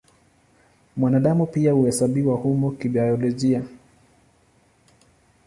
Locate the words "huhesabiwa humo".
1.73-2.71